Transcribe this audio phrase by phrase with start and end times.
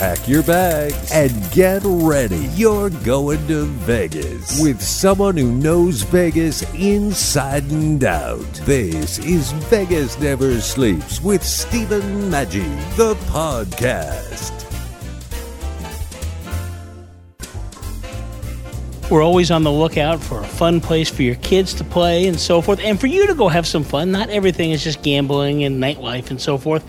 [0.00, 2.48] Pack your bags and get ready.
[2.54, 8.50] You're going to Vegas with someone who knows Vegas inside and out.
[8.64, 14.56] This is Vegas Never Sleeps with Stephen Maggi, the podcast.
[19.10, 22.40] We're always on the lookout for a fun place for your kids to play and
[22.40, 24.12] so forth, and for you to go have some fun.
[24.12, 26.86] Not everything is just gambling and nightlife and so forth.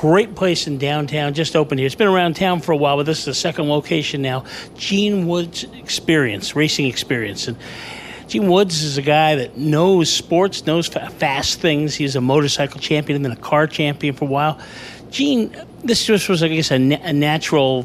[0.00, 1.86] Great place in downtown, just opened here.
[1.86, 4.44] It's been around town for a while, but this is the second location now.
[4.76, 7.48] Gene Woods Experience, Racing Experience.
[7.48, 7.56] And
[8.28, 11.96] Gene Woods is a guy that knows sports, knows fa- fast things.
[11.96, 14.60] He's a motorcycle champion and then a car champion for a while.
[15.10, 17.84] Gene, this just was, I guess, a, na- a natural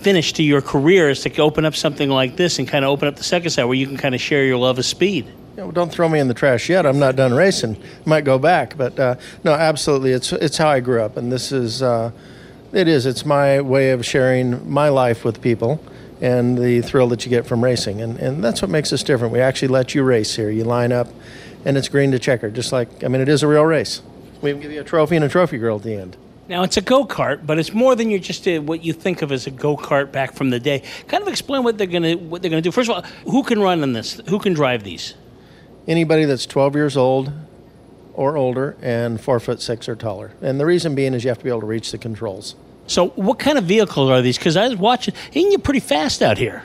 [0.00, 3.08] finish to your career is to open up something like this and kind of open
[3.08, 5.32] up the second side where you can kind of share your love of speed.
[5.56, 6.84] Yeah, well, don't throw me in the trash yet.
[6.84, 7.80] I'm not done racing.
[8.04, 10.10] Might go back, but uh, no, absolutely.
[10.10, 12.10] It's it's how I grew up, and this is uh,
[12.72, 13.06] it is.
[13.06, 15.80] It's my way of sharing my life with people,
[16.20, 19.32] and the thrill that you get from racing, and and that's what makes us different.
[19.32, 20.50] We actually let you race here.
[20.50, 21.06] You line up,
[21.64, 24.02] and it's green to checker, just like I mean, it is a real race.
[24.42, 26.16] We even give you a trophy and a trophy girl at the end.
[26.48, 29.30] Now it's a go kart, but it's more than you're just what you think of
[29.30, 30.82] as a go kart back from the day.
[31.06, 32.72] Kind of explain what they're gonna what they're gonna do.
[32.72, 34.20] First of all, who can run in this?
[34.28, 35.14] Who can drive these?
[35.86, 37.32] Anybody that's 12 years old
[38.14, 41.38] or older and four foot six or taller, and the reason being is you have
[41.38, 42.54] to be able to reach the controls.
[42.86, 44.38] So, what kind of vehicles are these?
[44.38, 46.64] Because I was watching, you can get pretty fast out here.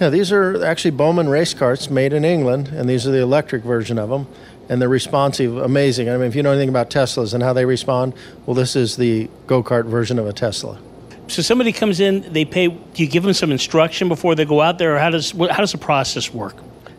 [0.00, 3.62] Yeah, these are actually Bowman race carts made in England, and these are the electric
[3.62, 4.26] version of them.
[4.68, 6.08] And they're responsive, amazing.
[6.08, 8.96] I mean, if you know anything about Teslas and how they respond, well, this is
[8.96, 10.78] the go kart version of a Tesla.
[11.28, 12.68] So somebody comes in, they pay.
[12.68, 15.58] Do you give them some instruction before they go out there, or how does how
[15.58, 16.56] does the process work?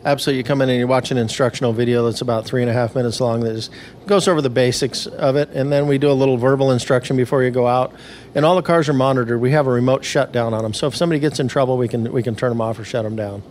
[0.08, 2.72] Absolutely, you come in and you watch an instructional video that's about three and a
[2.72, 3.70] half minutes long that just
[4.06, 7.42] goes over the basics of it, and then we do a little verbal instruction before
[7.44, 7.94] you go out.
[8.34, 9.38] And all the cars are monitored.
[9.38, 12.10] We have a remote shutdown on them, so if somebody gets in trouble, we can
[12.10, 13.42] we can turn them off or shut them down.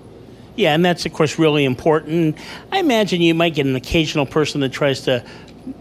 [0.56, 2.36] Yeah, and that's of course really important.
[2.72, 5.24] I imagine you might get an occasional person that tries to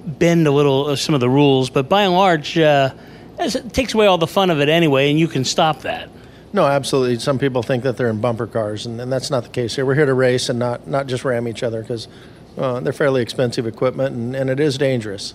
[0.05, 2.93] bend a little of some of the rules, but by and large, uh,
[3.39, 6.11] it takes away all the fun of it anyway, and you can stop that.
[6.53, 7.19] No, absolutely.
[7.19, 9.85] Some people think that they're in bumper cars, and, and that's not the case here.
[9.85, 12.09] We're here to race and not, not just ram each other because
[12.57, 15.35] uh, they're fairly expensive equipment and, and it is dangerous.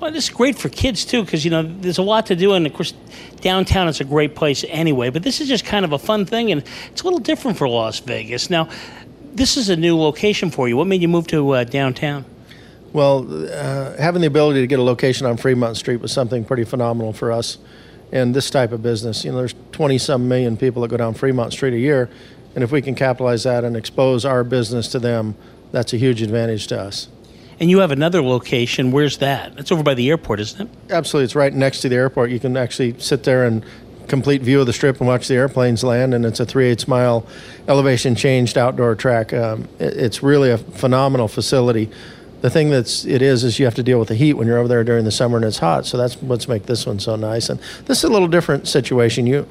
[0.00, 2.52] Well, this is great for kids too, because you know there's a lot to do,
[2.52, 2.92] and of course,
[3.40, 5.08] downtown is a great place anyway.
[5.08, 7.66] But this is just kind of a fun thing, and it's a little different for
[7.66, 8.50] Las Vegas.
[8.50, 8.68] Now,
[9.34, 10.76] this is a new location for you.
[10.76, 12.26] What made you move to uh, downtown?
[12.92, 16.64] Well, uh, having the ability to get a location on Fremont Street was something pretty
[16.64, 17.56] phenomenal for us
[18.12, 19.24] in this type of business.
[19.24, 22.08] You know, there's 20 some million people that go down Fremont Street a year,
[22.54, 25.34] and if we can capitalize that and expose our business to them,
[25.72, 27.08] that's a huge advantage to us.
[27.58, 28.92] And you have another location.
[28.92, 29.56] Where's that?
[29.56, 30.92] That's over by the airport, isn't it?
[30.92, 32.30] Absolutely, it's right next to the airport.
[32.30, 33.64] You can actually sit there and
[34.08, 36.88] complete view of the strip and watch the airplanes land, and it's a 3 8
[36.88, 37.26] mile
[37.66, 39.32] elevation changed outdoor track.
[39.32, 41.90] Um, it, it's really a phenomenal facility.
[42.46, 44.58] The thing that's it is is you have to deal with the heat when you're
[44.58, 45.84] over there during the summer and it's hot.
[45.84, 47.48] So that's what's make this one so nice.
[47.48, 49.26] And this is a little different situation.
[49.26, 49.48] You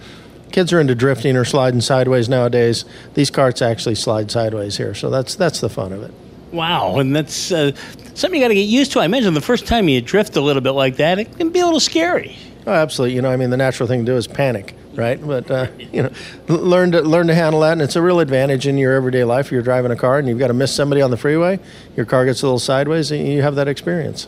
[0.54, 2.86] kids are into drifting or sliding sideways nowadays.
[3.14, 6.14] These carts actually slide sideways here, so that's that's the fun of it.
[6.54, 7.74] Wow, and that's uh,
[8.14, 9.02] something you got to get used to.
[9.02, 11.60] I imagine the first time you drift a little bit like that, it can be
[11.60, 12.38] a little scary.
[12.66, 13.16] Oh, absolutely.
[13.16, 15.20] You know, I mean, the natural thing to do is panic, right?
[15.26, 16.12] But uh, you know,
[16.48, 19.52] learn to learn to handle that, and it's a real advantage in your everyday life.
[19.52, 21.60] You're driving a car and you've got to miss somebody on the freeway.
[21.96, 24.28] Your car gets a little sideways, and you have that experience.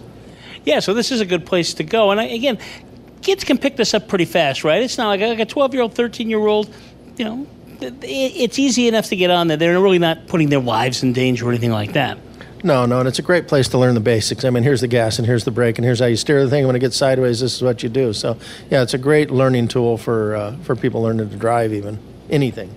[0.65, 2.11] Yeah, so this is a good place to go.
[2.11, 2.57] And I, again,
[3.21, 4.81] kids can pick this up pretty fast, right?
[4.83, 6.69] It's not like, like a 12 year old, 13 year old,
[7.17, 7.47] you know,
[7.79, 9.55] it- it's easy enough to get on there.
[9.55, 12.17] They're really not putting their lives in danger or anything like that.
[12.67, 14.43] No, no, and it's a great place to learn the basics.
[14.43, 16.49] I mean, here's the gas, and here's the brake, and here's how you steer the
[16.49, 16.67] thing.
[16.67, 18.11] When it gets sideways, this is what you do.
[18.11, 18.37] So,
[18.69, 21.97] yeah, it's a great learning tool for uh, for people learning to drive, even
[22.29, 22.69] anything.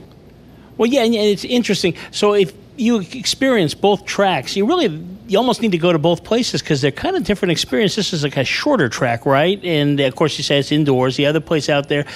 [0.76, 1.96] Well, yeah, and it's interesting.
[2.12, 6.22] So if you experience both tracks, you really you almost need to go to both
[6.22, 7.96] places because they're kind of different experience.
[7.96, 9.60] This is like a shorter track, right?
[9.64, 11.16] And of course, you say it's indoors.
[11.16, 12.06] The other place out there,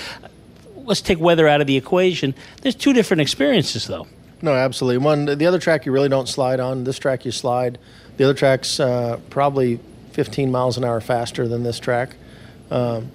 [0.76, 2.36] let's take weather out of the equation.
[2.62, 4.06] There's two different experiences, though.
[4.44, 4.98] No, absolutely.
[4.98, 6.84] One, the other track you really don't slide on.
[6.84, 7.78] This track you slide.
[8.18, 9.80] The other track's uh, probably
[10.12, 12.14] 15 miles an hour faster than this track.
[12.70, 13.10] Um,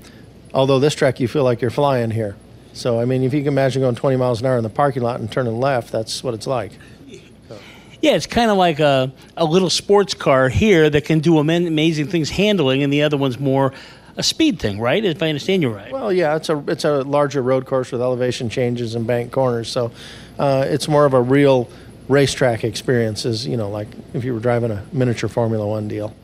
[0.56, 2.36] although this track you feel like you're flying here.
[2.74, 5.04] So I mean, if you can imagine going 20 miles an hour in the parking
[5.04, 6.72] lot and turning left, that's what it's like.
[8.02, 12.08] Yeah, it's kind of like a, a little sports car here that can do amazing
[12.08, 13.72] things handling, and the other one's more
[14.18, 15.04] a speed thing, right?
[15.04, 15.92] If I understand you right.
[15.92, 19.70] Well, yeah, it's a it's a larger road course with elevation changes and bank corners,
[19.70, 19.92] so
[20.38, 21.70] uh, it's more of a real
[22.08, 23.26] racetrack experience.
[23.26, 26.16] Is you know like if you were driving a miniature Formula One deal.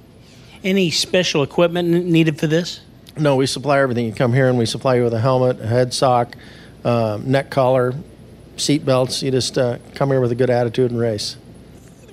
[0.64, 2.82] Any special equipment needed for this?
[3.18, 4.06] No, we supply everything.
[4.08, 6.36] You come here and we supply you with a helmet, a head sock,
[6.84, 7.94] um, neck collar,
[8.58, 9.22] seat belts.
[9.22, 11.38] You just uh, come here with a good attitude and race.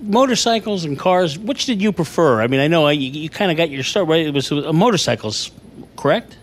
[0.00, 2.42] Motorcycles and cars, which did you prefer?
[2.42, 4.26] I mean, I know uh, you, you kind of got your start right.
[4.26, 5.50] It was uh, motorcycles,
[5.96, 6.36] correct?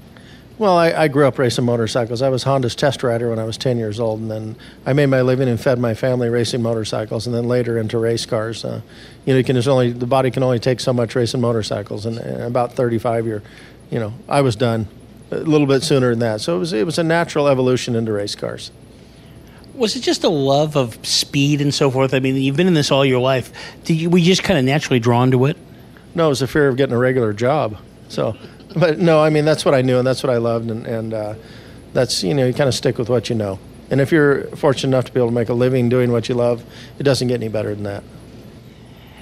[0.58, 2.22] Well, I, I grew up racing motorcycles.
[2.22, 5.06] I was Honda's test rider when I was 10 years old, and then I made
[5.06, 8.66] my living and fed my family racing motorcycles, and then later into race cars.
[8.66, 8.82] Uh,
[9.26, 12.06] you know, you can just only the body can only take so much racing motorcycles,
[12.06, 13.42] and, and about 35 year,
[13.90, 14.90] you know, I was done
[15.32, 16.42] a little bit sooner than that.
[16.42, 18.72] So it was it was a natural evolution into race cars.
[19.76, 22.14] Was it just a love of speed and so forth?
[22.14, 23.54] I mean, you've been in this all your life.
[23.86, 25.56] Did you, were you just kind of naturally drawn to it?
[26.16, 27.78] No, it was a fear of getting a regular job.
[28.10, 28.36] So,
[28.76, 31.14] but no, I mean that's what I knew and that's what I loved, and and
[31.14, 31.36] uh,
[31.94, 33.60] that's you know you kind of stick with what you know.
[33.92, 36.36] And if you're fortunate enough to be able to make a living doing what you
[36.36, 36.64] love,
[37.00, 38.04] it doesn't get any better than that.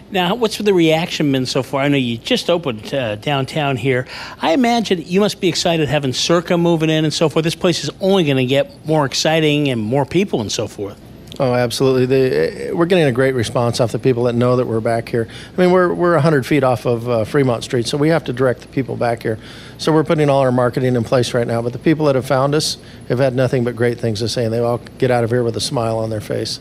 [0.09, 1.81] Now, what's the reaction been so far?
[1.81, 4.07] I know you just opened uh, downtown here.
[4.41, 7.43] I imagine you must be excited having Circa moving in and so forth.
[7.43, 10.97] This place is only going to get more exciting and more people and so forth.
[11.39, 12.05] Oh, absolutely.
[12.07, 14.79] The, eh, eh, we're getting a great response off the people that know that we're
[14.79, 15.27] back here.
[15.55, 18.33] I mean, we're, we're 100 feet off of uh, Fremont Street, so we have to
[18.33, 19.37] direct the people back here.
[19.77, 21.61] So we're putting all our marketing in place right now.
[21.61, 22.77] But the people that have found us
[23.09, 25.43] have had nothing but great things to say, and they all get out of here
[25.43, 26.59] with a smile on their face.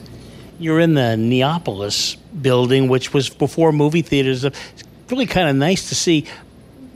[0.58, 4.44] You're in the Neonopolis building, which was before movie theaters.
[4.44, 6.26] Uh, it's really kind of nice to see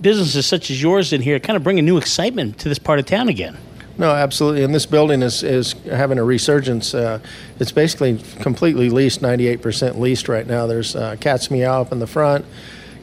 [0.02, 2.98] businesses such as yours in here kind of bring a new excitement to this part
[2.98, 3.56] of town again.
[3.98, 4.62] No, absolutely.
[4.62, 6.94] And this building is, is having a resurgence.
[6.94, 7.20] Uh,
[7.58, 10.66] it's basically completely leased, 98% leased right now.
[10.66, 12.46] There's uh, Cat's Meow up in the front.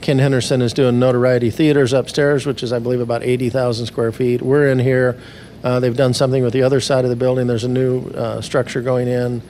[0.02, 4.42] Ken Henderson is doing Notoriety Theaters upstairs, which is, I believe, about 80,000 square feet.
[4.42, 5.20] We're in here.
[5.64, 7.48] Uh, they've done something with the other side of the building.
[7.48, 9.42] There's a new uh, structure going in.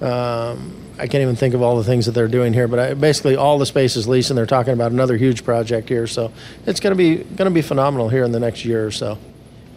[0.00, 2.94] Um, I can't even think of all the things that they're doing here, but I,
[2.94, 6.06] basically all the space is leased, and they're talking about another huge project here.
[6.06, 6.32] So
[6.66, 9.18] it's going to be going to be phenomenal here in the next year or so.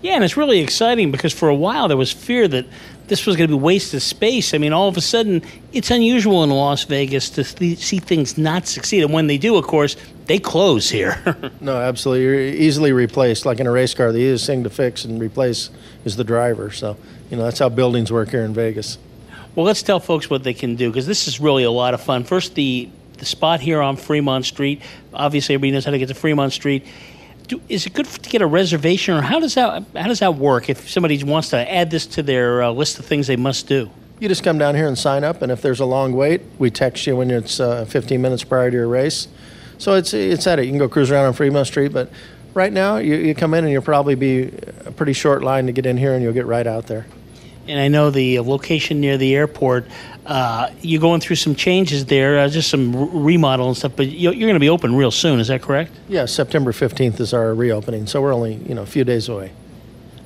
[0.01, 2.65] Yeah, and it's really exciting because for a while there was fear that
[3.07, 4.53] this was going to be wasted space.
[4.53, 5.41] I mean, all of a sudden,
[5.73, 9.03] it's unusual in Las Vegas to th- see things not succeed.
[9.03, 11.21] And when they do, of course, they close here.
[11.61, 12.23] no, absolutely.
[12.23, 13.45] You're easily replaced.
[13.45, 15.69] Like in a race car, the easiest thing to fix and replace
[16.05, 16.71] is the driver.
[16.71, 16.95] So,
[17.29, 18.97] you know, that's how buildings work here in Vegas.
[19.55, 22.01] Well, let's tell folks what they can do because this is really a lot of
[22.01, 22.23] fun.
[22.23, 24.81] First, the the spot here on Fremont Street.
[25.13, 26.85] Obviously, everybody knows how to get to Fremont Street.
[27.51, 30.35] Do, is it good to get a reservation, or how does that how does that
[30.35, 30.69] work?
[30.69, 33.91] If somebody wants to add this to their uh, list of things they must do,
[34.21, 35.41] you just come down here and sign up.
[35.41, 38.71] And if there's a long wait, we text you when it's uh, 15 minutes prior
[38.71, 39.27] to your race.
[39.79, 40.63] So it's it's at it.
[40.63, 42.09] You can go cruise around on Fremont Street, but
[42.53, 44.43] right now you, you come in and you'll probably be
[44.85, 47.05] a pretty short line to get in here, and you'll get right out there
[47.67, 49.85] and I know the location near the airport.
[50.25, 53.93] Uh, you're going through some changes there, uh, just some r- remodel and stuff.
[53.95, 55.39] But you're, you're going to be open real soon.
[55.39, 55.91] Is that correct?
[56.07, 59.51] Yeah, September 15th is our reopening, so we're only you know a few days away.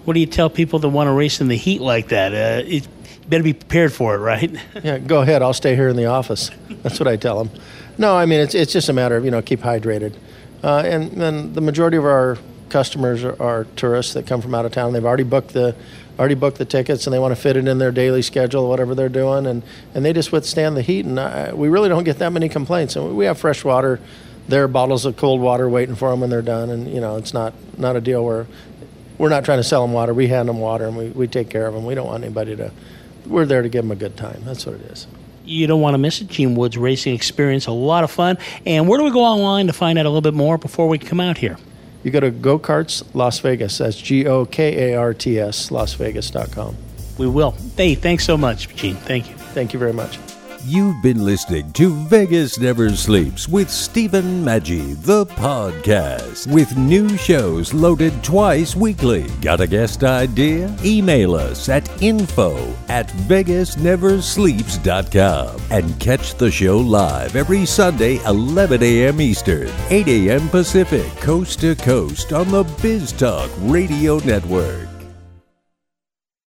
[0.04, 2.34] What do you tell people that want to race in the heat like that?
[2.34, 2.88] Uh, it,
[3.26, 4.52] you better be prepared for it, right?
[4.84, 5.42] yeah, go ahead.
[5.42, 6.52] I'll stay here in the office.
[6.84, 7.60] That's what I tell them.
[7.98, 10.14] No, I mean it's it's just a matter of you know keep hydrated,
[10.64, 12.38] uh, and then the majority of our
[12.70, 14.94] customers are, are tourists that come from out of town.
[14.94, 15.76] They've already booked the
[16.18, 18.96] already booked the tickets and they want to fit it in their daily schedule, whatever
[18.96, 21.06] they're doing, and, and they just withstand the heat.
[21.06, 22.96] And I, we really don't get that many complaints.
[22.96, 24.00] And we have fresh water,
[24.48, 26.70] there are bottles of cold water waiting for them when they're done.
[26.70, 28.48] And you know, it's not not a deal where
[29.18, 30.14] we're not trying to sell them water.
[30.14, 31.86] We hand them water and we, we take care of them.
[31.86, 32.72] We don't want anybody to.
[33.26, 34.42] We're there to give them a good time.
[34.46, 35.08] That's what it is.
[35.46, 36.28] You don't want to miss it.
[36.28, 38.38] Gene Woods Racing Experience, a lot of fun.
[38.66, 40.98] And where do we go online to find out a little bit more before we
[40.98, 41.58] come out here?
[42.06, 43.80] You go to Go Karts Las Vegas.
[43.80, 46.78] That's G O K A R T S, LasVegas.com.
[47.18, 47.56] We will.
[47.76, 48.96] Hey, thanks so much, Gene.
[48.96, 49.36] Thank you.
[49.36, 50.20] Thank you very much.
[50.68, 57.72] You've been listening to Vegas Never Sleeps with Stephen Maggi, the podcast, with new shows
[57.72, 59.30] loaded twice weekly.
[59.42, 60.76] Got a guest idea?
[60.84, 62.58] Email us at info
[62.88, 69.22] at vegasneversleeps.com and catch the show live every Sunday, 11 a.m.
[69.22, 70.50] Eastern, 8 a.m.
[70.50, 74.95] Pacific, coast to coast on the Biz Talk Radio Network.